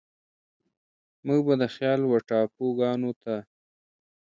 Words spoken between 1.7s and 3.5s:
خيال و ټاپوګانوته،